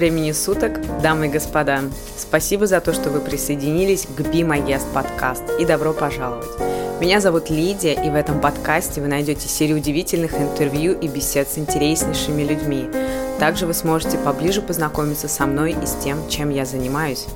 [0.00, 1.82] Времени суток, дамы и господа.
[2.16, 6.48] Спасибо за то, что вы присоединились к Be My Guest подкаст и добро пожаловать.
[7.02, 11.58] Меня зовут Лидия, и в этом подкасте вы найдете серию удивительных интервью и бесед с
[11.58, 12.88] интереснейшими людьми.
[13.38, 17.26] Также вы сможете поближе познакомиться со мной и с тем, чем я занимаюсь.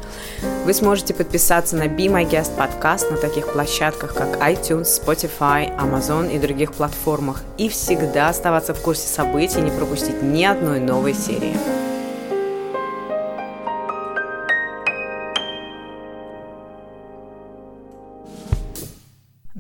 [0.64, 6.34] Вы сможете подписаться на Be My Guest подкаст на таких площадках, как iTunes, Spotify, Amazon
[6.34, 11.12] и других платформах, и всегда оставаться в курсе событий и не пропустить ни одной новой
[11.12, 11.73] серии.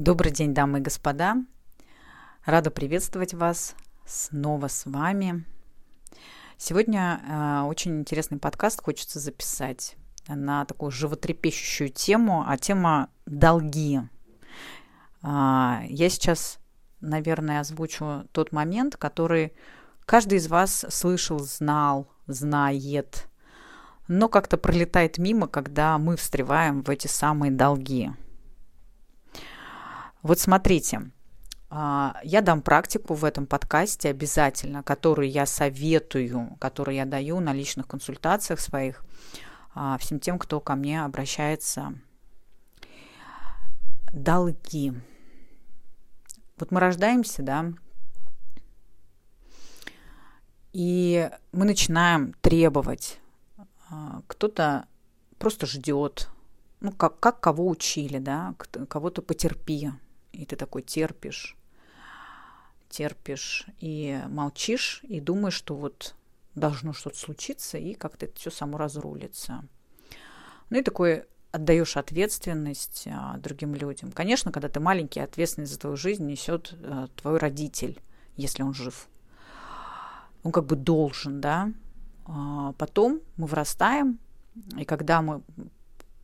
[0.04, 1.36] Добрый день, дамы и господа.
[2.44, 5.46] Рада приветствовать вас снова с вами.
[6.58, 9.96] Сегодня э, очень интересный подкаст хочется записать
[10.28, 14.00] на такую животрепещущую тему, а тема «долги».
[15.22, 16.58] Э, я сейчас,
[17.00, 19.54] наверное, озвучу тот момент, который
[20.04, 23.26] каждый из вас слышал, знал, знает,
[24.06, 28.10] но как-то пролетает мимо, когда мы встреваем в эти самые долги–
[30.24, 31.10] вот смотрите,
[31.68, 37.52] а, я дам практику в этом подкасте обязательно, которую я советую, которую я даю на
[37.52, 39.04] личных консультациях своих
[39.74, 41.92] а, всем тем, кто ко мне обращается.
[44.14, 44.94] Долги.
[46.56, 47.74] Вот мы рождаемся, да,
[50.72, 53.20] и мы начинаем требовать.
[53.90, 54.86] А, кто-то
[55.38, 56.30] просто ждет,
[56.80, 58.54] ну, как, как кого учили, да,
[58.88, 59.90] кого-то потерпи,
[60.34, 61.56] и ты такой терпишь,
[62.88, 66.14] терпишь и молчишь, и думаешь, что вот
[66.54, 69.64] должно что-то случиться, и как-то это все само разрулится.
[70.70, 74.10] Ну и такой отдаешь ответственность а, другим людям.
[74.10, 78.00] Конечно, когда ты маленький, ответственность за твою жизнь несет а, твой родитель,
[78.36, 79.08] если он жив.
[80.42, 81.72] Он как бы должен, да.
[82.26, 84.18] А, потом мы вырастаем,
[84.76, 85.42] и когда мы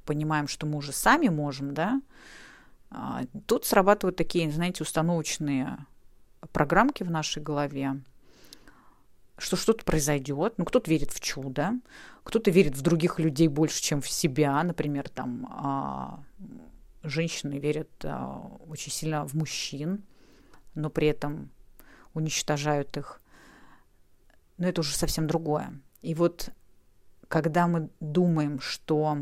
[0.04, 2.00] понимаем, что мы уже сами можем, да,
[3.46, 5.78] тут срабатывают такие, знаете, установочные
[6.52, 8.02] программки в нашей голове,
[9.38, 10.54] что что-то произойдет.
[10.56, 11.72] Ну, кто-то верит в чудо,
[12.24, 14.62] кто-то верит в других людей больше, чем в себя.
[14.62, 16.24] Например, там а,
[17.02, 20.04] женщины верят а, очень сильно в мужчин,
[20.74, 21.50] но при этом
[22.14, 23.20] уничтожают их.
[24.58, 25.80] Но это уже совсем другое.
[26.02, 26.50] И вот
[27.28, 29.18] когда мы думаем, что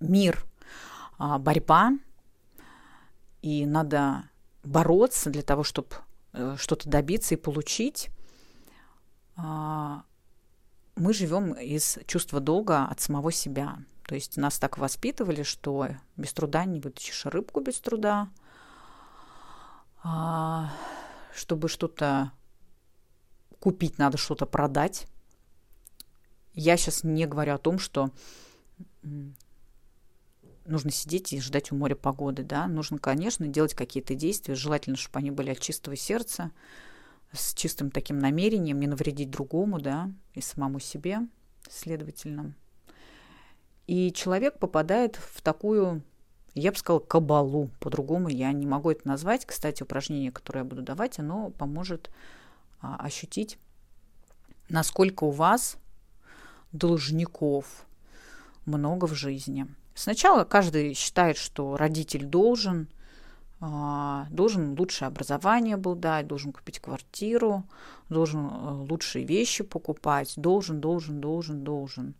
[0.00, 0.55] мир а,
[1.18, 1.92] борьба,
[3.42, 4.28] и надо
[4.62, 5.88] бороться для того, чтобы
[6.32, 8.08] э, что-то добиться и получить.
[9.36, 10.02] А,
[10.96, 13.78] мы живем из чувства долга от самого себя.
[14.06, 18.28] То есть нас так воспитывали, что без труда не вытащишь рыбку без труда.
[20.02, 20.72] А,
[21.34, 22.32] чтобы что-то
[23.60, 25.06] купить, надо что-то продать.
[26.52, 28.10] Я сейчас не говорю о том, что
[30.66, 35.18] нужно сидеть и ждать у моря погоды, да, нужно, конечно, делать какие-то действия, желательно, чтобы
[35.18, 36.50] они были от чистого сердца,
[37.32, 41.20] с чистым таким намерением, не навредить другому, да, и самому себе,
[41.68, 42.54] следовательно.
[43.86, 46.02] И человек попадает в такую,
[46.54, 49.46] я бы сказала, кабалу, по-другому я не могу это назвать.
[49.46, 52.10] Кстати, упражнение, которое я буду давать, оно поможет
[52.80, 53.58] а, ощутить,
[54.68, 55.76] насколько у вас
[56.72, 57.86] должников
[58.64, 59.66] много в жизни–
[59.96, 62.86] Сначала каждый считает, что родитель должен,
[63.60, 67.64] а, должен лучшее образование был дать, должен купить квартиру,
[68.10, 72.14] должен э, лучшие вещи покупать, должен, должен, должен, должен.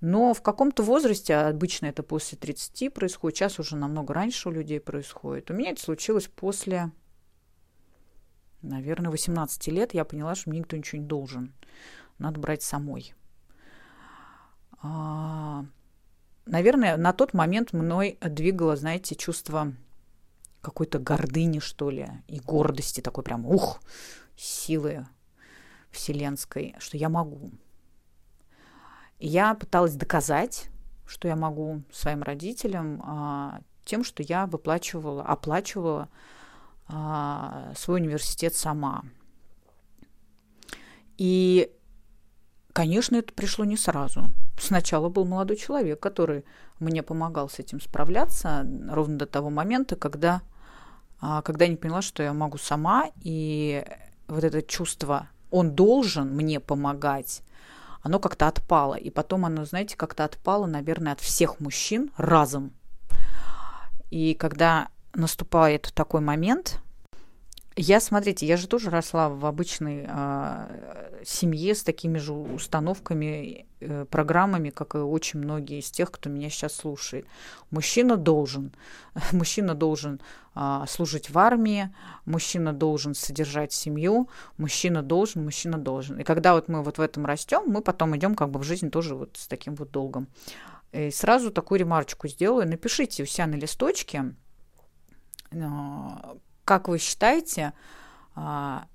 [0.00, 4.78] Но в каком-то возрасте, обычно это после 30 происходит, сейчас уже намного раньше у людей
[4.78, 5.50] происходит.
[5.50, 6.92] У меня это случилось после,
[8.62, 9.92] наверное, 18 лет.
[9.92, 11.52] Я поняла, что мне никто ничего не должен.
[12.18, 13.12] Надо брать самой.
[16.46, 19.72] Наверное, на тот момент мной двигало, знаете, чувство
[20.60, 23.80] какой-то гордыни, что ли, и гордости такой прям, ух,
[24.36, 25.06] силы
[25.90, 27.50] вселенской, что я могу.
[29.18, 30.68] Я пыталась доказать,
[31.06, 36.08] что я могу своим родителям а, тем, что я выплачивала, оплачивала
[36.88, 39.04] а, свой университет сама.
[41.18, 41.70] И,
[42.72, 44.24] конечно, это пришло не сразу.
[44.58, 46.44] Сначала был молодой человек, который
[46.78, 50.42] мне помогал с этим справляться ровно до того момента, когда,
[51.20, 53.84] а, когда я не поняла, что я могу сама, и
[54.28, 57.42] вот это чувство «он должен мне помогать»,
[58.02, 58.94] оно как-то отпало.
[58.94, 62.72] И потом оно, знаете, как-то отпало, наверное, от всех мужчин разом.
[64.10, 66.80] И когда наступает такой момент,
[67.76, 74.04] я, смотрите, я же тоже росла в обычной э, семье с такими же установками, э,
[74.04, 77.26] программами, как и очень многие из тех, кто меня сейчас слушает.
[77.70, 78.74] Мужчина должен,
[79.32, 80.20] мужчина должен
[80.54, 81.94] а, служить в армии,
[82.26, 84.28] мужчина должен содержать семью,
[84.58, 86.20] мужчина должен, мужчина должен.
[86.20, 88.90] И когда вот мы вот в этом растем, мы потом идем как бы в жизнь
[88.90, 90.28] тоже вот с таким вот долгом.
[90.92, 92.68] И сразу такую ремарочку сделаю.
[92.68, 94.34] Напишите у себя на листочке,
[95.52, 97.72] а, как вы считаете,
[98.34, 98.86] а,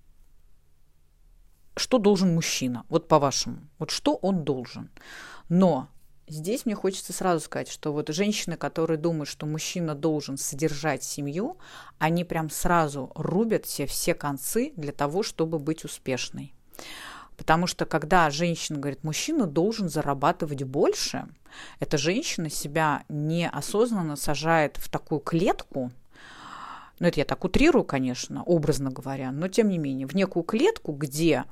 [1.75, 4.89] что должен мужчина, вот по-вашему, вот что он должен.
[5.49, 5.89] Но
[6.27, 11.57] здесь мне хочется сразу сказать, что вот женщины, которые думают, что мужчина должен содержать семью,
[11.99, 16.53] они прям сразу рубят все, все концы для того, чтобы быть успешной.
[17.37, 21.27] Потому что когда женщина говорит, мужчина должен зарабатывать больше,
[21.79, 25.91] эта женщина себя неосознанно сажает в такую клетку,
[26.99, 30.91] ну это я так утрирую, конечно, образно говоря, но тем не менее, в некую клетку,
[30.93, 31.45] где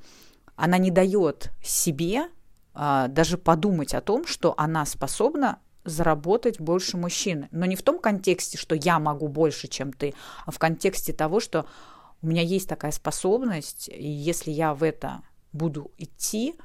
[0.56, 2.30] она не дает себе
[2.74, 7.47] а, даже подумать о том, что она способна заработать больше мужчины.
[7.51, 10.13] Но не в том контексте, что я могу больше, чем ты,
[10.45, 11.68] а в контексте того, что
[12.21, 15.21] у меня есть такая способность, и если я в это
[15.53, 16.56] буду идти,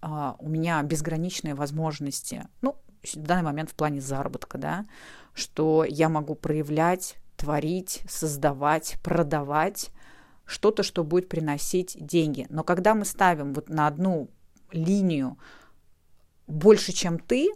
[0.00, 4.86] а, у меня безграничные возможности, ну, в данный момент в плане заработка, да,
[5.34, 9.90] что я могу проявлять творить, создавать, продавать
[10.44, 12.46] что-то, что будет приносить деньги.
[12.50, 14.28] Но когда мы ставим вот на одну
[14.72, 15.38] линию
[16.46, 17.48] больше, чем ты,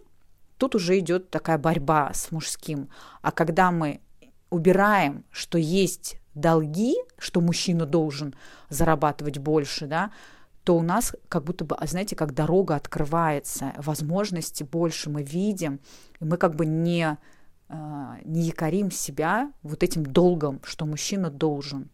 [0.57, 2.89] тут уже идет такая борьба с мужским.
[3.21, 4.01] А когда мы
[4.49, 8.33] убираем, что есть долги, что мужчина должен
[8.69, 10.11] зарабатывать больше, да,
[10.63, 15.79] то у нас как будто бы, а знаете, как дорога открывается, возможности больше мы видим,
[16.19, 17.17] и мы как бы не
[17.67, 21.89] не якорим себя вот этим долгом, что мужчина должен.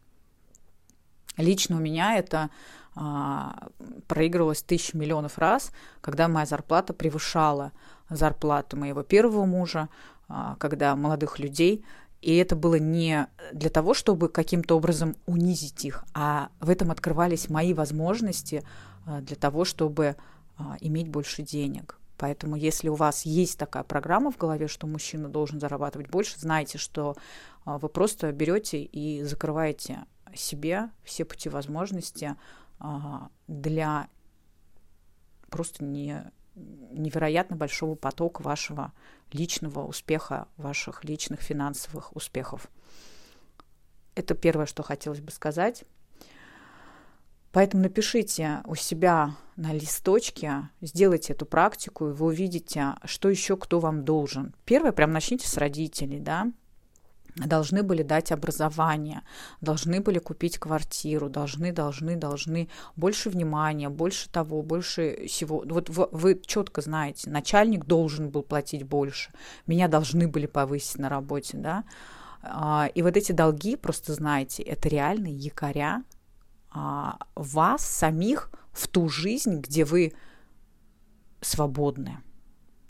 [1.38, 2.50] Лично у меня это
[2.94, 3.68] а,
[4.08, 5.72] проигрывалось тысячи миллионов раз,
[6.02, 7.72] когда моя зарплата превышала
[8.10, 9.88] зарплату моего первого мужа,
[10.28, 11.86] а, когда молодых людей.
[12.22, 17.50] И это было не для того, чтобы каким-то образом унизить их, а в этом открывались
[17.50, 18.64] мои возможности
[19.06, 20.18] а, для того, чтобы
[20.58, 21.98] а, иметь больше денег.
[22.22, 26.78] Поэтому, если у вас есть такая программа в голове, что мужчина должен зарабатывать больше, знайте,
[26.78, 27.16] что
[27.66, 32.36] а, вы просто берете и закрываете себе все пути возможности
[32.78, 34.08] а, для
[35.50, 38.94] просто не, невероятно большого потока вашего
[39.32, 42.68] личного успеха, ваших личных финансовых успехов.
[44.14, 45.86] Это первое, что хотелось бы сказать.
[47.52, 53.80] Поэтому напишите у себя на листочке, сделайте эту практику, и вы увидите, что еще кто
[53.80, 54.56] вам должен.
[54.66, 56.52] Первое, прям начните с родителей, да,
[57.36, 59.22] должны были дать образование,
[59.60, 65.64] должны были купить квартиру, должны, должны, должны больше внимания, больше того, больше всего.
[65.66, 69.32] Вот вы, вы четко знаете, начальник должен был платить больше,
[69.68, 71.84] меня должны были повысить на работе, да.
[72.44, 76.04] А, и вот эти долги, просто знаете, это реальные якоря
[76.74, 80.14] вас самих в ту жизнь, где вы
[81.42, 82.20] свободны.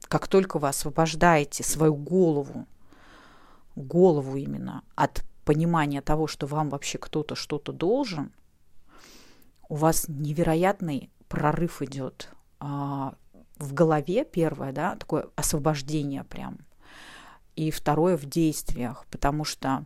[0.08, 2.68] Как только вы освобождаете свою голову,
[3.76, 8.32] голову именно от понимания того, что вам вообще кто-то что-то должен,
[9.70, 13.16] у вас невероятный прорыв идет а,
[13.58, 16.60] в голове первое, да, такое освобождение прям,
[17.56, 19.86] и второе в действиях, потому что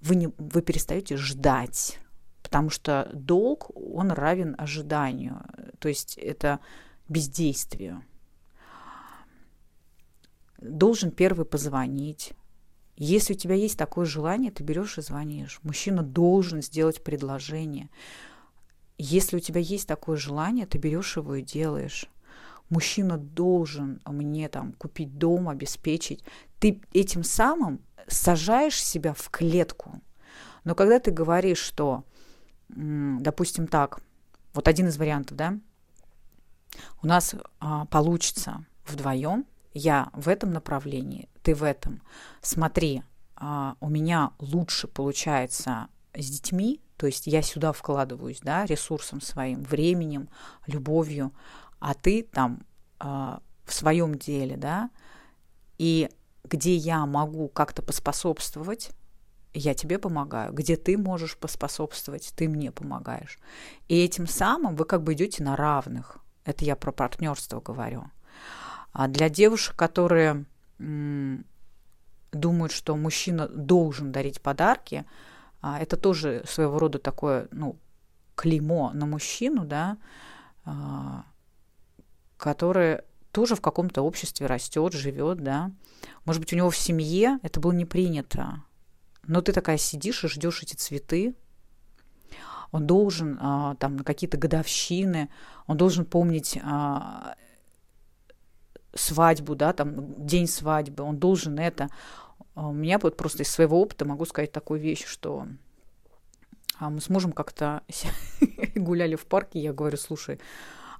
[0.00, 1.98] вы, не, вы перестаете ждать
[2.50, 5.40] потому что долг, он равен ожиданию,
[5.78, 6.58] то есть это
[7.08, 8.02] бездействию.
[10.58, 12.32] Должен первый позвонить.
[12.96, 15.60] Если у тебя есть такое желание, ты берешь и звонишь.
[15.62, 17.88] Мужчина должен сделать предложение.
[18.98, 22.10] Если у тебя есть такое желание, ты берешь его и делаешь.
[22.68, 26.24] Мужчина должен мне там купить дом, обеспечить.
[26.58, 30.00] Ты этим самым сажаешь себя в клетку.
[30.64, 32.04] Но когда ты говоришь, что
[32.74, 34.00] допустим, так,
[34.52, 35.58] вот один из вариантов, да,
[37.02, 42.02] у нас а, получится вдвоем, я в этом направлении, ты в этом.
[42.40, 43.02] Смотри,
[43.36, 49.62] а, у меня лучше получается с детьми, то есть я сюда вкладываюсь, да, ресурсом своим,
[49.62, 50.28] временем,
[50.66, 51.32] любовью,
[51.78, 52.64] а ты там
[52.98, 54.90] а, в своем деле, да,
[55.78, 56.10] и
[56.44, 58.90] где я могу как-то поспособствовать,
[59.52, 63.38] я тебе помогаю, где ты можешь поспособствовать, ты мне помогаешь.
[63.88, 66.18] И этим самым вы как бы идете на равных.
[66.44, 68.04] Это я про партнерство говорю.
[68.92, 70.44] А для девушек, которые
[72.32, 75.04] думают, что мужчина должен дарить подарки,
[75.60, 77.76] а, это тоже своего рода такое, ну,
[78.34, 79.98] клеймо на мужчину, да,
[80.64, 81.24] а,
[82.36, 83.00] который
[83.32, 85.70] тоже в каком-то обществе растет, живет, да.
[86.24, 88.62] Может быть, у него в семье это было не принято,
[89.30, 91.36] но ты такая сидишь и ждешь эти цветы.
[92.72, 95.30] Он должен а, там на какие-то годовщины,
[95.68, 97.36] он должен помнить а,
[98.92, 101.90] свадьбу, да, там день свадьбы, он должен это.
[102.54, 105.46] А у меня вот просто из своего опыта могу сказать такую вещь, что
[106.80, 107.82] мы с мужем как-то
[108.74, 110.40] гуляли в парке, я говорю, слушай,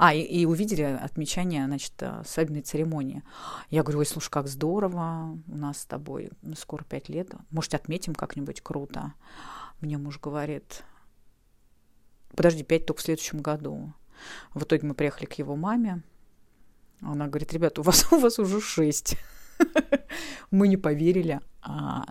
[0.02, 3.22] а, и, и увидели отмечание, значит, э, свадебной церемонии.
[3.68, 8.14] Я говорю, ой, слушай, как здорово, у нас с тобой скоро пять лет, может, отметим
[8.14, 9.12] как-нибудь круто.
[9.82, 10.84] Мне муж говорит,
[12.34, 13.92] подожди, пять только в следующем году.
[14.54, 16.02] В итоге мы приехали к его маме,
[17.02, 19.18] она говорит, ребята, у вас, у вас уже шесть.
[20.50, 21.40] Мы не поверили.
[21.60, 22.06] А,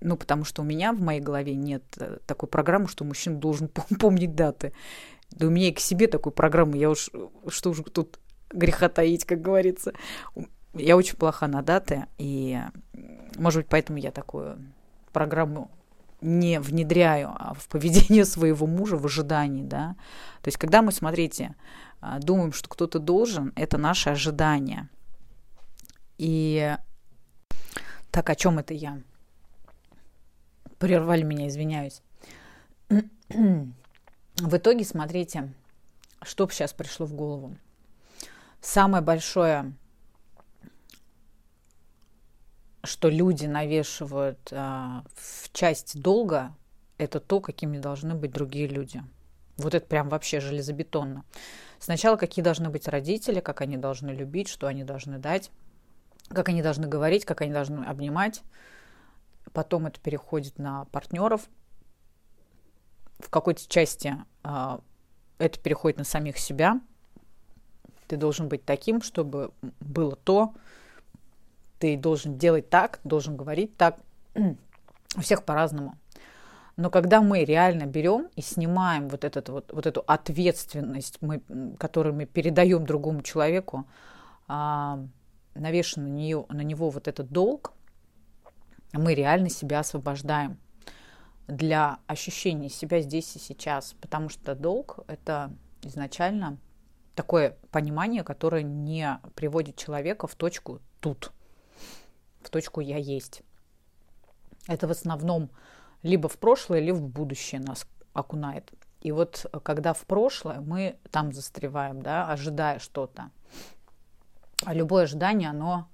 [0.00, 3.68] ну, потому что у меня в моей голове нет э, такой программы, что мужчина должен
[3.68, 4.72] помнить даты.
[5.30, 7.10] Да у меня и к себе такой программы, я уж,
[7.48, 8.18] что уж тут
[8.50, 9.92] греха таить, как говорится.
[10.74, 12.60] Я очень плоха на даты, и,
[13.36, 14.58] может быть, поэтому я такую
[15.12, 15.70] программу
[16.20, 19.96] не внедряю а в поведение своего мужа в ожидании, да.
[20.42, 21.54] То есть, когда мы, смотрите,
[22.00, 24.88] а, думаем, что кто-то должен, это наше ожидание.
[26.18, 26.76] И
[28.10, 29.00] так, о чем это я?
[30.78, 32.02] Прервали меня, извиняюсь.
[34.40, 35.52] В итоге, смотрите,
[36.22, 37.56] что сейчас пришло в голову.
[38.62, 39.74] Самое большое,
[42.82, 46.54] что люди навешивают а, в часть долга,
[46.96, 49.02] это то, какими должны быть другие люди.
[49.58, 51.24] Вот это прям вообще железобетонно.
[51.78, 55.50] Сначала какие должны быть родители, как они должны любить, что они должны дать,
[56.28, 58.42] как они должны говорить, как они должны обнимать.
[59.52, 61.42] Потом это переходит на партнеров.
[63.20, 64.80] В какой-то части а,
[65.38, 66.80] это переходит на самих себя.
[68.06, 70.54] Ты должен быть таким, чтобы было то.
[71.78, 73.98] Ты должен делать так, должен говорить так.
[75.16, 75.96] У всех по-разному.
[76.76, 81.42] Но когда мы реально берем и снимаем вот, этот, вот, вот эту ответственность, мы,
[81.78, 83.86] которую мы передаем другому человеку,
[84.48, 84.98] а,
[85.54, 87.72] навешен на, нее, на него вот этот долг,
[88.92, 90.58] мы реально себя освобождаем
[91.50, 95.52] для ощущения себя здесь и сейчас, потому что долг– это
[95.82, 96.58] изначально
[97.14, 101.32] такое понимание, которое не приводит человека в точку тут,
[102.42, 103.42] в точку «я есть».
[104.66, 105.50] Это в основном
[106.02, 108.70] либо в прошлое, либо в будущее нас окунает.
[109.00, 113.30] И вот когда в прошлое мы там застреваем, да, ожидая что-то.
[114.64, 115.88] А любое ожидание, оно,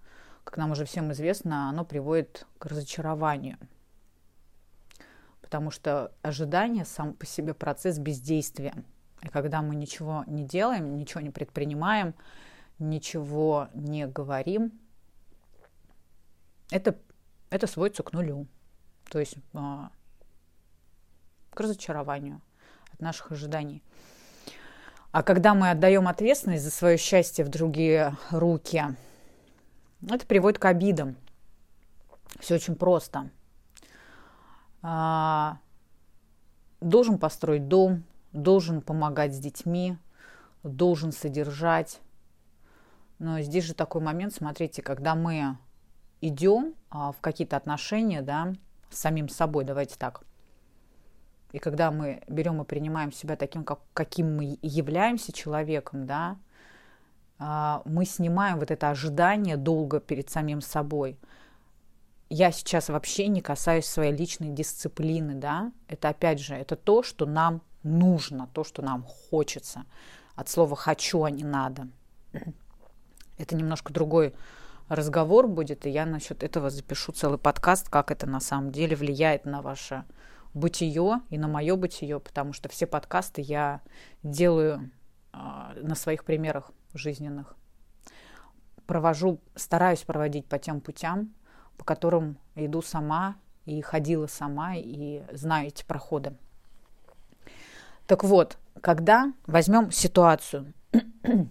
[0.45, 3.59] как нам уже всем известно, оно приводит к разочарованию–
[5.47, 8.75] потому что ожидание сам по себе процесс бездействия.
[9.23, 12.17] И когда мы ничего не делаем, ничего не предпринимаем,
[12.81, 14.73] ничего не говорим,
[16.73, 16.99] это,
[17.49, 18.49] это сводится к нулю.
[19.09, 19.93] То есть а,
[21.55, 22.43] к разочарованию
[22.93, 23.85] от наших ожиданий.
[25.13, 28.83] А когда мы отдаем ответственность за свое счастье в другие руки,
[30.11, 31.17] это приводит к обидам.
[32.41, 33.31] Все очень просто.
[34.89, 35.59] А,
[36.81, 39.99] должен построить дом, должен помогать с детьми,
[40.63, 42.01] должен содержать.
[43.19, 45.59] Но здесь же такой момент, смотрите, когда мы
[46.21, 48.53] идем а, в какие-то отношения, да,
[48.89, 50.23] с самим собой, давайте так.
[51.51, 56.37] И когда мы берем и принимаем себя таким, как, каким мы являемся человеком, да,
[57.41, 61.19] а, мы снимаем вот это ожидание долго перед самим собой–
[62.29, 67.27] я сейчас вообще не касаюсь своей личной дисциплины, да, это опять же, это то, что
[67.27, 69.85] нам нужно, то, что нам хочется.
[70.35, 71.89] От слова «хочу», а не «надо».
[73.39, 74.35] Это немножко другой
[74.89, 79.45] разговор будет, и я насчет этого запишу целый подкаст, как это на самом деле влияет
[79.45, 80.05] на ваше
[80.55, 83.83] бытие и на мое бытие, потому что все подкасты я
[84.23, 84.91] делаю
[85.33, 85.39] э,
[85.83, 87.55] на своих примерах жизненных.
[88.87, 91.35] Провожу, стараюсь проводить по тем путям,
[91.77, 96.35] по которым иду сама и ходила сама и знаю эти проходы.
[98.07, 100.73] Так вот, когда возьмем ситуацию,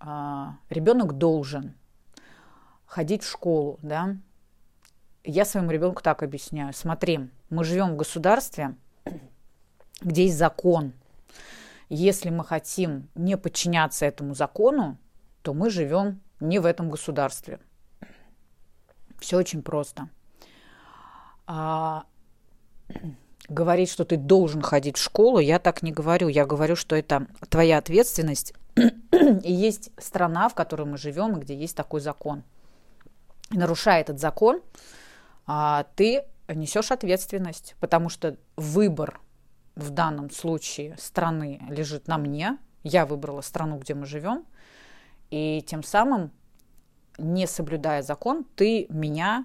[0.00, 1.74] а, ребенок должен
[2.86, 4.16] ходить в школу, да,
[5.24, 6.72] я своему ребенку так объясняю.
[6.72, 8.74] Смотри, мы живем в государстве,
[10.00, 10.94] где есть закон.
[11.90, 14.96] Если мы хотим не подчиняться этому закону,
[15.42, 17.60] то мы живем не в этом государстве.
[19.18, 20.08] Все очень просто.
[21.46, 22.04] А,
[23.48, 26.28] говорить, что ты должен ходить в школу, я так не говорю.
[26.28, 28.54] Я говорю, что это твоя ответственность.
[28.76, 32.44] и есть страна, в которой мы живем, где есть такой закон.
[33.50, 34.60] Нарушая этот закон,
[35.46, 39.20] а, ты несешь ответственность, потому что выбор
[39.74, 42.58] в данном случае страны лежит на мне.
[42.82, 44.44] Я выбрала страну, где мы живем.
[45.30, 46.30] И тем самым,
[47.18, 49.44] не соблюдая закон, ты меня,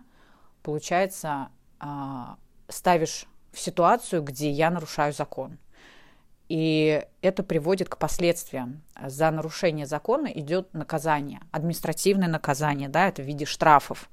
[0.62, 1.50] получается,
[1.80, 2.38] а,
[2.70, 5.58] ставишь в ситуацию, где я нарушаю закон.
[6.50, 8.82] И это приводит к последствиям.
[9.04, 14.10] За нарушение закона идет наказание, административное наказание, да, это в виде штрафов.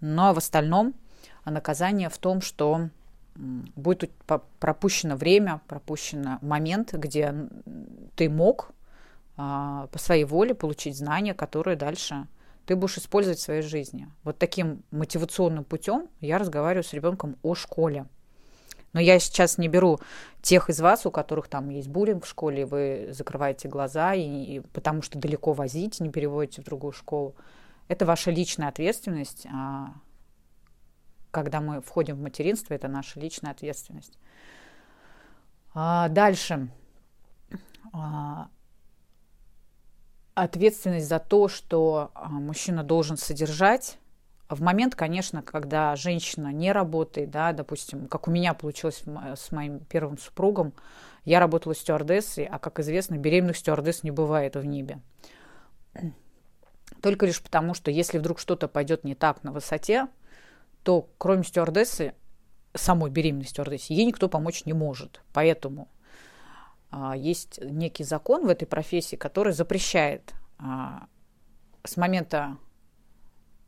[0.00, 0.94] Но в остальном
[1.44, 2.88] наказание в том, что
[3.34, 4.10] будет
[4.58, 7.34] пропущено время, пропущено момент, где
[8.16, 8.72] ты мог
[9.36, 12.26] а, по своей воле получить знания, которые дальше
[12.70, 14.08] ты будешь использовать в своей жизни.
[14.22, 18.06] Вот таким мотивационным путем я разговариваю с ребенком о школе.
[18.92, 19.98] Но я сейчас не беру
[20.40, 24.60] тех из вас, у которых там есть буллинг в школе, вы закрываете глаза, и, и
[24.60, 27.34] потому что далеко возить, не переводите в другую школу.
[27.88, 29.48] Это ваша личная ответственность.
[29.52, 29.92] А,
[31.32, 34.16] когда мы входим в материнство, это наша личная ответственность.
[35.74, 36.70] А, дальше.
[37.92, 38.48] А,
[40.42, 43.98] ответственность за то, что а, мужчина должен содержать
[44.50, 49.04] в момент, конечно, когда женщина не работает, да, допустим, как у меня получилось
[49.36, 50.72] с моим первым супругом,
[51.24, 55.00] я работала стюардессой, а, как известно, беременных стюардесс не бывает в небе.
[57.00, 60.08] Только лишь потому, что если вдруг что-то пойдет не так на высоте,
[60.82, 62.14] то кроме стюардессы,
[62.74, 65.20] самой беременной стюардессе, ей никто помочь не может.
[65.32, 65.99] Поэтому а,
[67.16, 71.06] есть некий закон в этой профессии, который запрещает а,
[71.84, 72.56] с момента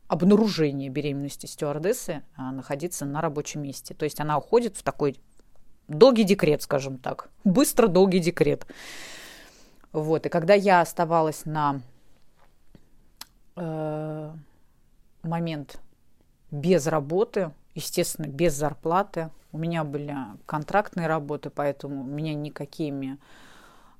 [0.07, 3.93] обнаружения беременности стюардессы а, находиться на рабочем месте.
[3.93, 5.17] То есть она уходит в такой
[5.87, 7.29] долгий декрет, скажем так.
[7.43, 8.67] Быстро долгий декрет.
[9.91, 10.25] Вот.
[10.25, 11.81] И когда я оставалась на
[13.55, 14.31] э,
[15.23, 15.79] момент
[16.51, 23.19] без работы, естественно, без зарплаты, у меня были контрактные работы, поэтому у меня никакими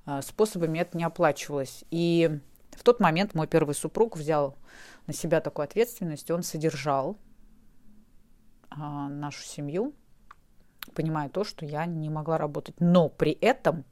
[0.05, 1.85] э, способами это не оплачивалось.
[1.91, 2.39] И
[2.71, 4.57] в тот момент мой первый супруг взял
[5.07, 7.17] на себя такую ответственность, он содержал
[8.69, 9.93] а, нашу семью,
[10.95, 12.75] понимая то, что я не могла работать.
[12.79, 13.85] Но при этом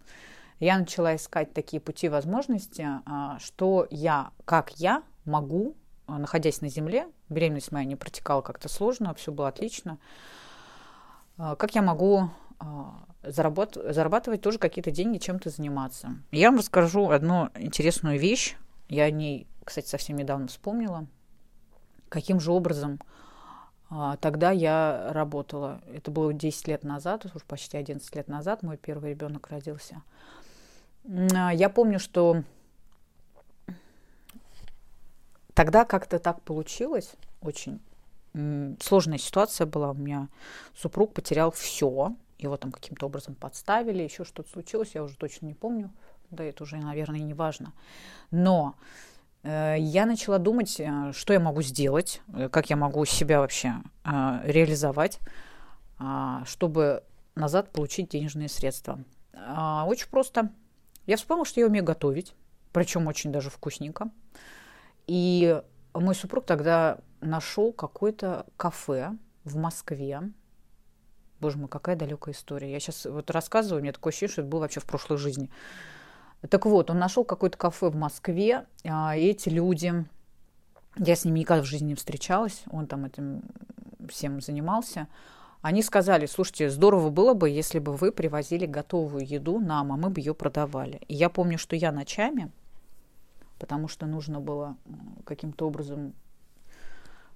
[0.60, 5.76] я начала искать такие пути возможности, а, что я, как я могу,
[6.08, 10.00] находясь на земле, беременность моя не протекала как-то сложно, все было отлично,
[11.58, 16.16] как я могу а, заработ- зарабатывать тоже какие-то деньги, чем-то заниматься.
[16.32, 18.56] Я вам расскажу одну интересную вещь.
[18.90, 21.06] Я о ней кстати, совсем недавно вспомнила,
[22.10, 23.00] каким же образом
[23.90, 25.82] а, тогда я работала.
[25.94, 30.02] Это было 10 лет назад, уже почти 11 лет назад мой первый ребенок родился.
[31.34, 32.44] А, я помню, что
[35.54, 37.80] тогда как-то так получилось, очень
[38.34, 39.92] сложная ситуация была.
[39.92, 40.30] У меня
[40.76, 45.54] супруг потерял все, его там каким-то образом подставили, еще что-то случилось, я уже точно не
[45.54, 45.92] помню.
[46.30, 47.74] Да, это уже, наверное, не важно.
[48.32, 48.76] Но
[49.44, 53.76] Э, я начала думать, э, что я могу сделать, э, как я могу себя вообще
[54.04, 55.20] реализовать,
[56.46, 57.04] чтобы
[57.36, 59.04] назад получить денежные средства.
[59.86, 60.52] Очень просто.
[61.06, 62.34] Я вспомнила, что я умею готовить,
[62.74, 64.10] причем очень даже вкусненько.
[65.06, 65.62] И
[65.94, 70.22] мой супруг тогда нашел какое-то кафе в Москве.
[71.40, 72.72] Боже мой, какая далекая история.
[72.72, 75.50] Я сейчас вот рассказываю, у меня такое ощущение, что это было вообще в прошлой жизни.
[76.50, 80.06] Так вот, он нашел какое-то кафе в Москве, а, эти люди,
[80.98, 83.44] я с ними никогда в жизни не встречалась, он там этим
[84.10, 85.08] всем занимался,
[85.62, 90.10] они сказали, слушайте, здорово было бы, если бы вы привозили готовую еду нам, а мы
[90.10, 91.02] бы ее продавали.
[91.08, 92.52] И я помню, что я ночами,
[93.60, 94.76] потому что нужно было
[95.24, 96.14] каким-то образом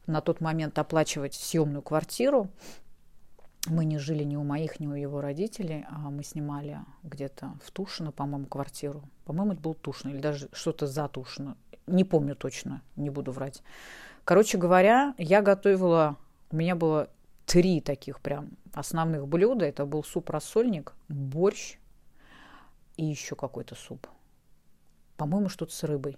[0.07, 2.49] на тот момент оплачивать съемную квартиру,
[3.67, 7.71] мы не жили ни у моих, ни у его родителей, а мы снимали где-то в
[7.71, 9.03] Тушино, по-моему, квартиру.
[9.25, 11.57] По-моему, это был Тушино или даже что-то за Тушино.
[11.87, 13.63] Не помню точно, не буду врать.
[14.23, 16.17] Короче говоря, я готовила,
[16.51, 17.09] у меня было
[17.45, 19.65] три таких прям основных блюда.
[19.65, 21.77] Это был суп-рассольник, борщ
[22.97, 24.07] и еще какой-то суп.
[25.17, 26.17] По-моему, что-то с рыбой.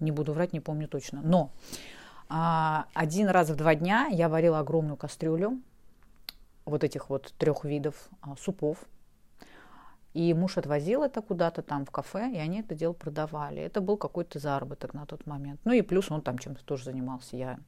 [0.00, 1.20] Не буду врать, не помню точно.
[1.22, 1.52] Но
[2.28, 5.60] один раз в два дня я варила огромную кастрюлю
[6.64, 8.84] вот этих вот трех видов а, супов.
[10.12, 13.62] И муж отвозил это куда-то там в кафе, и они это дело продавали.
[13.62, 15.60] Это был какой-то заработок на тот момент.
[15.64, 17.36] Ну и плюс он там чем-то тоже занимался.
[17.36, 17.58] Я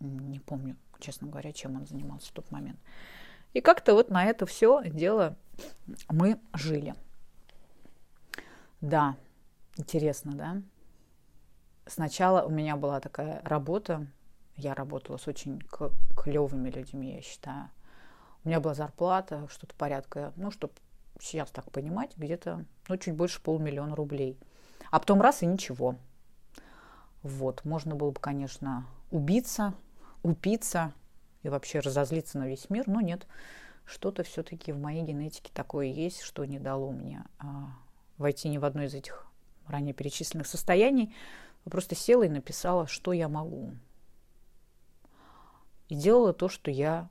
[0.00, 2.78] не помню, честно говоря, чем он занимался в тот момент.
[3.54, 5.36] И как-то вот на это все дело
[6.08, 6.94] мы жили.
[8.80, 9.16] Да,
[9.76, 10.62] интересно, да?
[11.88, 14.06] Сначала у меня была такая работа,
[14.56, 15.62] я работала с очень
[16.16, 17.70] клевыми людьми, я считаю.
[18.44, 20.74] У меня была зарплата, что-то порядка, ну, чтобы
[21.18, 24.38] сейчас так понимать, где-то, ну, чуть больше полмиллиона рублей.
[24.90, 25.96] А потом раз и ничего.
[27.22, 29.74] Вот, можно было бы, конечно, убиться,
[30.22, 30.92] упиться
[31.42, 33.26] и вообще разозлиться на весь мир, но нет.
[33.86, 37.70] Что-то все-таки в моей генетике такое есть, что не дало мне а,
[38.18, 39.26] войти ни в одно из этих
[39.66, 41.14] ранее перечисленных состояний.
[41.68, 43.74] Я просто села и написала, что я могу.
[45.90, 47.10] И делала то, что я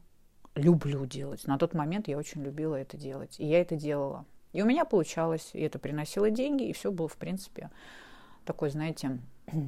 [0.56, 1.46] люблю делать.
[1.46, 3.40] На тот момент я очень любила это делать.
[3.40, 4.26] И я это делала.
[4.54, 7.70] И у меня получалось, и это приносило деньги, и все было, в принципе,
[8.46, 9.20] такой, знаете,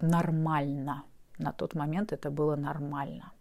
[0.00, 1.04] нормально.
[1.36, 3.32] На тот момент это было нормально.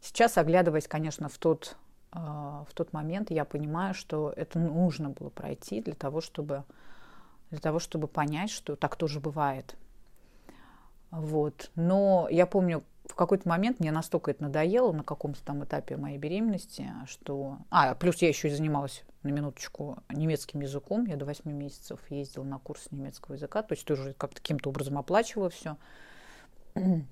[0.00, 1.76] Сейчас, оглядываясь, конечно, в тот,
[2.12, 6.64] э, в тот момент, я понимаю, что это нужно было пройти для того, чтобы,
[7.54, 9.76] для того, чтобы понять, что так тоже бывает.
[11.10, 11.70] Вот.
[11.76, 16.18] Но я помню, в какой-то момент мне настолько это надоело на каком-то там этапе моей
[16.18, 17.58] беременности, что...
[17.70, 21.04] А, плюс я еще и занималась на минуточку немецким языком.
[21.06, 24.98] Я до 8 месяцев ездила на курс немецкого языка, то есть тоже как-то каким-то образом
[24.98, 25.76] оплачивала все.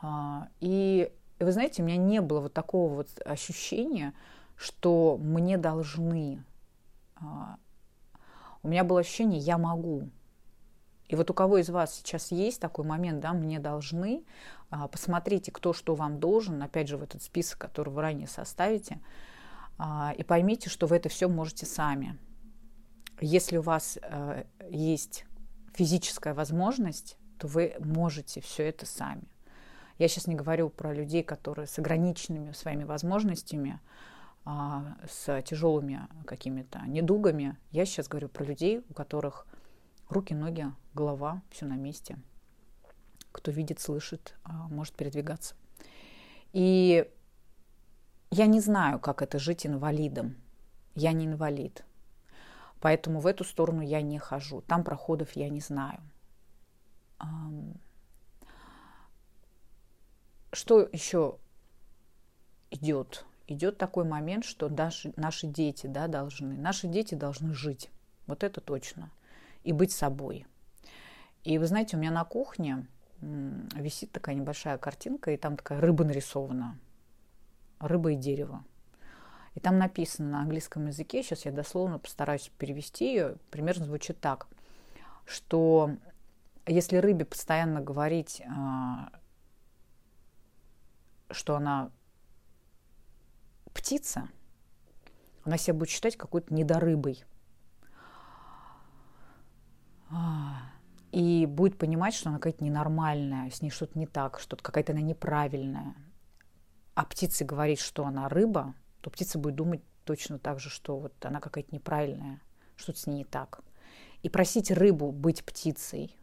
[0.00, 4.14] А, и вы знаете, у меня не было вот такого вот ощущения,
[4.56, 6.44] что мне должны.
[8.62, 10.08] У меня было ощущение, я могу.
[11.08, 14.24] И вот у кого из вас сейчас есть такой момент, да, мне должны,
[14.70, 19.00] а, посмотрите, кто что вам должен, опять же, в этот список, который вы ранее составите,
[19.78, 22.18] а, и поймите, что вы это все можете сами.
[23.20, 25.24] Если у вас э, есть
[25.74, 29.24] физическая возможность, то вы можете все это сами.
[29.98, 33.80] Я сейчас не говорю про людей, которые с ограниченными своими возможностями,
[34.50, 37.58] а, с тяжелыми какими-то недугами.
[37.70, 39.46] Я сейчас говорю про людей, у которых
[40.08, 42.18] руки, ноги, голова, все на месте.
[43.30, 45.54] Кто видит, слышит, а, может передвигаться.
[46.54, 47.06] И
[48.30, 50.34] я не знаю, как это жить инвалидом.
[50.94, 51.84] Я не инвалид.
[52.80, 54.62] Поэтому в эту сторону я не хожу.
[54.62, 56.00] Там проходов я не знаю.
[60.52, 61.36] Что еще
[62.70, 63.26] идет?
[63.48, 67.90] Идет такой момент, что даже наши дети да, должны, наши дети должны жить.
[68.26, 69.10] Вот это точно
[69.64, 70.46] и быть собой.
[71.44, 72.86] И вы знаете, у меня на кухне
[73.20, 76.78] висит такая небольшая картинка, и там такая рыба нарисована.
[77.80, 78.64] Рыба и дерево.
[79.54, 84.46] И там написано на английском языке, сейчас я дословно постараюсь перевести ее, примерно звучит так,
[85.24, 85.96] что
[86.66, 89.10] если рыбе постоянно говорить, а,
[91.30, 91.90] что она
[93.78, 94.28] птица,
[95.44, 97.24] она себя будет считать какой-то недорыбой–
[101.12, 105.00] и будет понимать, что она какая-то ненормальная, с ней что-то не так, что-то какая-то она
[105.00, 105.94] неправильная.
[106.94, 111.12] А птице говорит, что она рыба, то птица будет думать точно так же, что вот
[111.24, 112.40] она какая-то неправильная,
[112.76, 113.60] что-то с ней не так.
[114.22, 116.16] И просить рыбу быть птицей.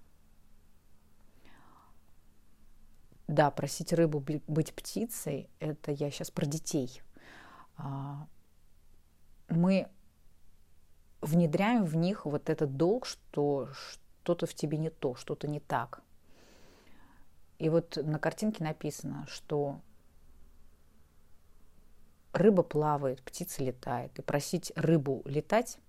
[3.28, 7.02] Да, просить рыбу быть птицей, это я сейчас про детей.
[7.78, 8.28] А,
[9.50, 9.88] мы
[11.22, 16.02] внедряем в них вот этот долг, что что-то в тебе не то, что-то не так.
[17.58, 19.80] И вот на картинке написано, что
[22.34, 24.18] рыба плавает, птица летает.
[24.20, 25.80] И просить рыбу летать,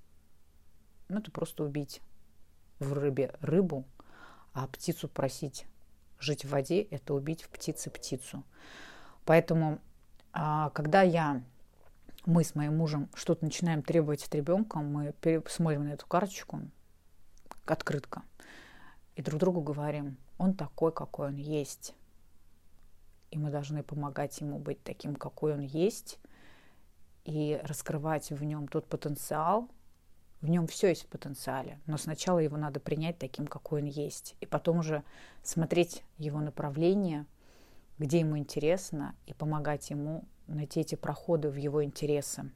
[1.08, 2.00] ну, это просто убить
[2.78, 3.84] в рыбе рыбу,
[4.52, 5.66] а птицу просить
[6.18, 8.44] жить в воде, это убить в птице птицу.
[9.24, 9.80] Поэтому,
[10.32, 11.42] а, когда я
[12.26, 15.14] мы с моим мужем что-то начинаем требовать от ребенка, мы
[15.46, 16.60] смотрим на эту карточку,
[17.64, 18.22] открытка,
[19.14, 21.94] и друг другу говорим, он такой, какой он есть.
[23.30, 26.18] И мы должны помогать ему быть таким, какой он есть,
[27.24, 29.68] и раскрывать в нем тот потенциал,
[30.40, 34.36] в нем все есть в потенциале, но сначала его надо принять таким, какой он есть,
[34.40, 35.02] и потом уже
[35.42, 37.26] смотреть его направление,
[37.98, 42.50] где ему интересно, и помогать ему найти эти проходы в его интересы.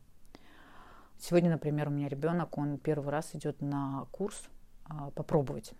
[1.18, 4.42] Сегодня, например, у меня ребенок, он первый раз идет на курс
[4.84, 5.74] а, попробовать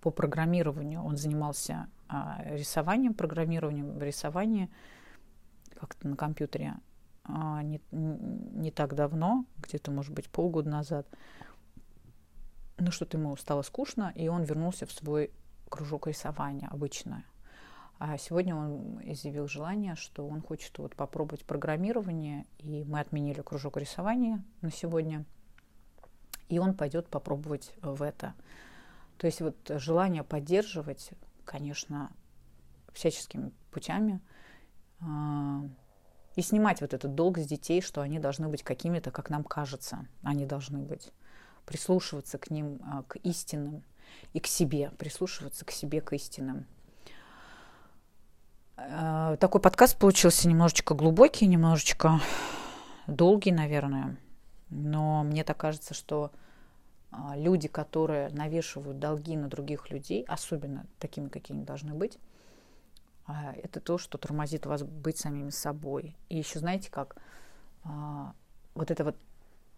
[0.00, 1.02] по программированию.
[1.02, 4.70] Он занимался а, рисованием, программированием в рисовании
[5.78, 6.74] как-то на компьютере
[7.24, 11.06] а, не, не так давно, где-то, может быть, полгода назад.
[12.78, 15.30] Ну, что-то ему стало скучно, и он вернулся в свой
[15.68, 17.24] кружок рисования обычное.
[17.98, 23.76] А сегодня он изъявил желание, что он хочет вот попробовать программирование, и мы отменили кружок
[23.76, 25.24] рисования на сегодня,
[26.48, 28.34] и он пойдет попробовать в это.
[29.16, 31.10] То есть вот желание поддерживать,
[31.44, 32.12] конечно,
[32.92, 34.20] всяческими путями,
[35.00, 35.62] а,
[36.36, 40.06] и снимать вот этот долг с детей, что они должны быть какими-то, как нам кажется,
[40.22, 41.12] они должны быть.
[41.66, 43.82] Прислушиваться к ним, а, к истинным
[44.34, 46.66] и к себе, прислушиваться к себе, к истинным.
[48.80, 52.20] А, такой подкаст получился немножечко глубокий, немножечко
[53.08, 54.16] долгий, наверное.
[54.70, 56.30] Но мне так кажется, что
[57.10, 62.18] а, люди, которые навешивают долги на других людей, особенно такими, какие они должны быть,
[63.26, 66.16] а, это то, что тормозит вас быть самими собой.
[66.28, 67.16] И еще знаете как,
[67.82, 68.32] а,
[68.74, 69.16] вот это вот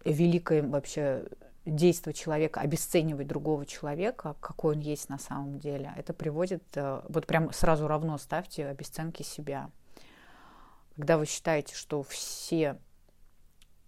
[0.04, 1.24] великое вообще
[1.64, 7.26] действие человека, обесценивать другого человека, какой он есть на самом деле, это приводит, э, вот
[7.26, 9.70] прям сразу равно ставьте обесценки себя.
[10.96, 12.78] Когда вы считаете, что все,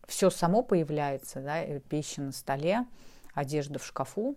[0.06, 2.86] все само появляется, да, пища на столе,
[3.34, 4.36] одежда в шкафу,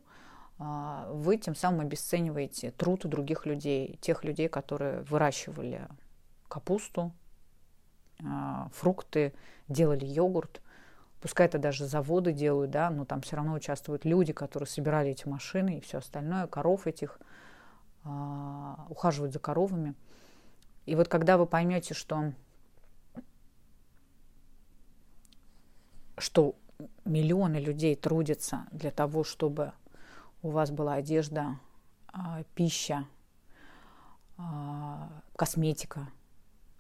[0.58, 5.88] а, вы тем самым обесцениваете труд других людей, тех людей, которые выращивали
[6.48, 7.12] капусту,
[8.24, 9.34] а, фрукты,
[9.68, 10.62] делали йогурт.
[11.26, 15.28] Пускай это даже заводы делают, да, но там все равно участвуют люди, которые собирали эти
[15.28, 17.20] машины и все остальное, коров этих,
[18.04, 19.96] а, ухаживают за коровами.
[20.86, 22.32] И вот когда вы поймете, что,
[26.20, 26.54] что
[27.06, 29.72] миллионы людей трудятся для того, чтобы
[30.44, 31.58] у вас была одежда,
[32.14, 33.08] а, пища,
[34.38, 36.08] а, косметика,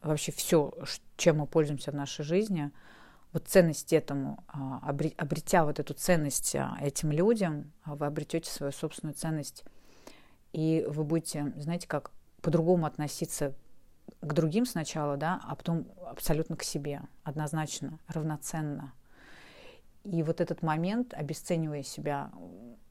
[0.03, 0.71] вообще все,
[1.17, 2.69] чем мы пользуемся в нашей жизни,
[3.35, 4.79] вот ценность этому, а,
[5.17, 9.65] обретя вот эту ценность этим людям, вы обретете свою собственную ценность,
[10.53, 13.53] и вы будете, знаете, как по-другому относиться
[14.21, 18.93] к другим сначала, да, а потом абсолютно к себе, однозначно, равноценно.
[20.05, 22.31] И вот этот момент, обесценивая себя,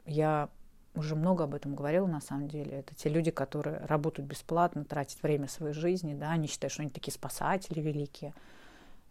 [0.04, 0.50] я
[0.94, 2.80] уже много об этом говорила на самом деле.
[2.80, 6.90] Это те люди, которые работают бесплатно, тратят время своей жизни, да, они считают, что они
[6.90, 8.34] такие спасатели великие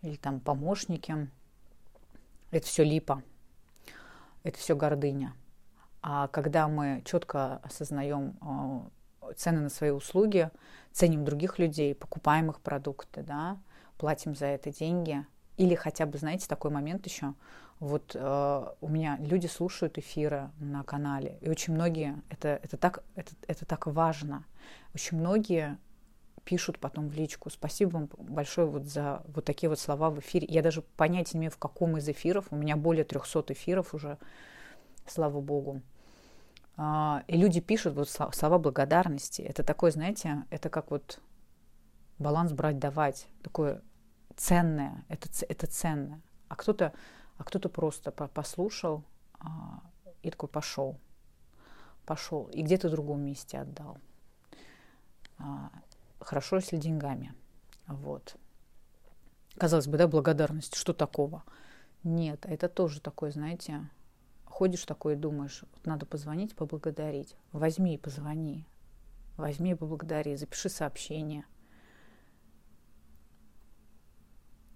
[0.03, 1.27] или там помощники.
[2.51, 3.23] Это все липа,
[4.43, 5.33] это все гордыня.
[6.03, 8.37] А когда мы четко осознаем
[9.21, 10.51] э, цены на свои услуги,
[10.91, 13.57] ценим других людей, покупаем их продукты, да,
[13.97, 15.25] платим за это деньги,
[15.57, 17.33] или хотя бы, знаете, такой момент еще,
[17.79, 23.03] вот э, у меня люди слушают эфиры на канале, и очень многие, это, это, так,
[23.15, 24.43] это, это так важно,
[24.93, 25.77] очень многие
[26.45, 27.49] пишут потом в личку.
[27.49, 30.47] Спасибо вам большое вот за вот такие вот слова в эфире.
[30.49, 32.47] Я даже понятия не имею, в каком из эфиров.
[32.51, 34.17] У меня более 300 эфиров уже,
[35.07, 35.81] слава богу.
[36.75, 39.41] А, и люди пишут вот слова благодарности.
[39.41, 41.19] Это такое, знаете, это как вот
[42.19, 43.27] баланс брать-давать.
[43.41, 43.81] Такое
[44.35, 45.05] ценное.
[45.09, 46.21] Это, это ценное.
[46.49, 46.93] А кто-то
[47.37, 49.03] а кто-то просто послушал
[49.39, 49.81] а,
[50.21, 50.99] и такой пошел,
[52.05, 53.97] пошел, и где-то в другом месте отдал.
[56.23, 57.33] А, хорошо, если деньгами.
[57.85, 58.37] Вот.
[59.57, 61.43] Казалось бы, да, благодарность, что такого?
[62.03, 63.89] Нет, это тоже такое, знаете,
[64.45, 67.35] ходишь такой и думаешь, вот надо позвонить, поблагодарить.
[67.51, 68.65] Возьми и позвони.
[69.35, 71.45] Возьми и поблагодари, запиши сообщение.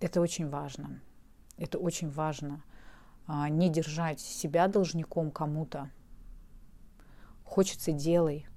[0.01, 1.01] Это очень важно.
[1.55, 2.62] Это очень важно.
[3.25, 5.91] А, не держать себя должником кому-то.
[7.45, 8.47] Хочется делай.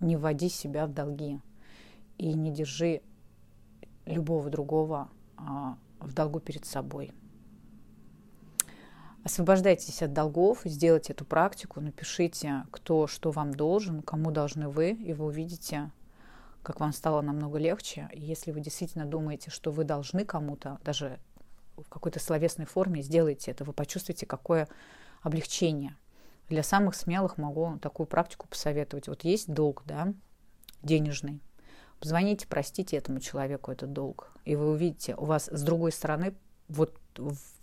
[0.00, 1.40] Не вводи себя в долги.
[2.18, 3.00] И не держи
[4.04, 7.12] любого другого а, в долгу перед собой.
[9.24, 15.12] Освобождайтесь от долгов, сделайте эту практику, напишите, кто что вам должен, кому должны вы, и
[15.12, 15.90] вы увидите,
[16.62, 18.08] как вам стало намного легче.
[18.12, 21.18] И если вы действительно думаете, что вы должны кому-то, даже
[21.76, 24.68] в какой-то словесной форме сделайте это, вы почувствуете, какое
[25.20, 25.96] облегчение.
[26.48, 29.08] Для самых смелых могу такую практику посоветовать.
[29.08, 30.14] Вот есть долг, да,
[30.82, 31.42] денежный.
[32.00, 34.30] Позвоните, простите этому человеку этот долг.
[34.44, 36.34] И вы увидите, у вас с другой стороны,
[36.68, 36.94] вот,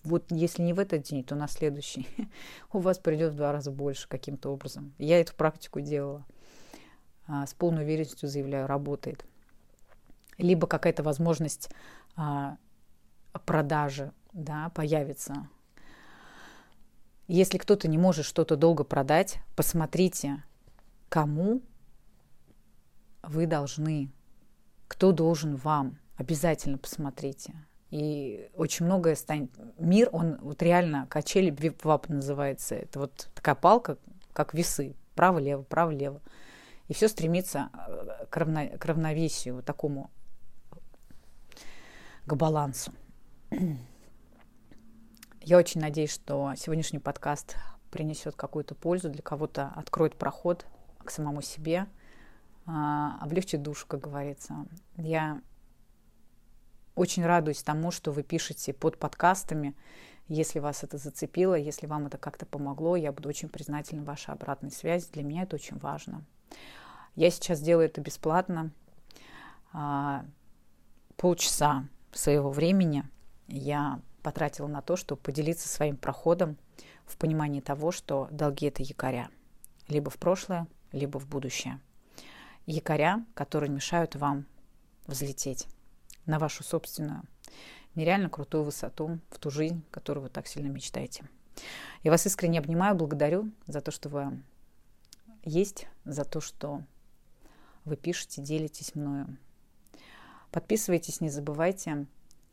[0.03, 2.07] вот если не в этот день, то на следующий,
[2.73, 4.93] у вас придет в два раза больше каким-то образом.
[4.97, 6.25] Я эту практику делала.
[7.27, 9.25] А, с полной уверенностью заявляю, работает.
[10.37, 11.69] Либо какая-то возможность
[12.15, 12.57] а,
[13.45, 15.47] продажи да, появится.
[17.27, 20.43] Если кто-то не может что-то долго продать, посмотрите,
[21.09, 21.61] кому
[23.23, 24.11] вы должны,
[24.87, 25.99] кто должен вам.
[26.17, 27.53] Обязательно посмотрите.
[27.91, 29.51] И очень многое станет.
[29.77, 32.75] Мир, он вот реально качели вип называется.
[32.75, 33.97] Это вот такая палка,
[34.33, 34.95] как весы.
[35.15, 36.21] Право-лево, право-лево.
[36.87, 40.11] И все стремится э, к, равно, к равновесию, такому,
[42.25, 42.91] к балансу.
[45.41, 47.55] Я очень надеюсь, что сегодняшний подкаст
[47.91, 50.65] принесет какую-то пользу, для кого-то откроет проход
[51.03, 51.87] к самому себе,
[52.65, 54.65] а, облегчит душу, как говорится.
[54.97, 55.41] Я
[56.95, 59.75] очень радуюсь тому, что вы пишете под подкастами.
[60.27, 64.71] Если вас это зацепило, если вам это как-то помогло, я буду очень признательна вашей обратной
[64.71, 65.11] связи.
[65.11, 66.23] Для меня это очень важно.
[67.15, 68.71] Я сейчас делаю это бесплатно.
[69.71, 70.25] А,
[71.17, 73.03] полчаса своего времени
[73.47, 76.57] я потратила на то, чтобы поделиться своим проходом
[77.05, 79.29] в понимании того, что долги– это якоря.
[79.87, 81.79] Либо в прошлое, либо в будущее.
[82.65, 84.45] Якоря, которые мешают вам
[85.07, 85.67] взлететь
[86.25, 87.23] на вашу собственную
[87.95, 91.25] нереально крутую высоту, в ту жизнь, которую вы так сильно мечтаете.
[92.03, 94.43] Я вас искренне обнимаю, благодарю за то, что вы
[95.43, 96.83] есть, за то, что
[97.85, 99.37] вы пишете, делитесь мною.
[100.51, 102.07] Подписывайтесь, не забывайте,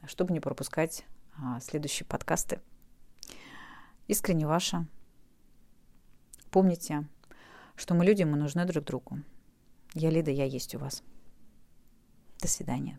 [0.07, 1.05] чтобы не пропускать
[1.37, 2.61] а, следующие подкасты.
[4.09, 4.87] Искренне ваша.
[6.51, 7.07] Помните,
[7.77, 9.19] что мы люди, мы нужны друг другу.
[9.95, 11.03] Я Лида, я есть у вас.
[12.41, 12.99] До свидания.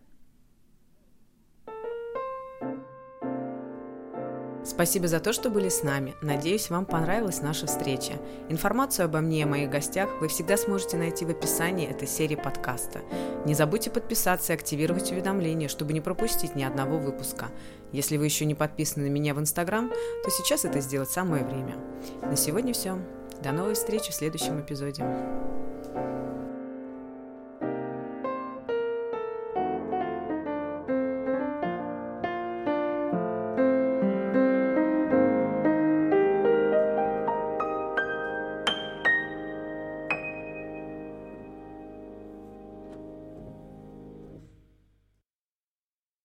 [4.65, 6.15] Спасибо за то, что были с нами.
[6.21, 8.13] Надеюсь, вам понравилась наша встреча.
[8.47, 13.01] Информацию обо мне и моих гостях вы всегда сможете найти в описании этой серии подкаста.
[13.45, 17.47] Не забудьте подписаться и активировать уведомления, чтобы не пропустить ни одного выпуска.
[17.91, 21.75] Если вы еще не подписаны на меня в Инстаграм, то сейчас это сделать самое время.
[22.21, 22.97] На сегодня все.
[23.43, 25.03] До новой встречи в следующем эпизоде.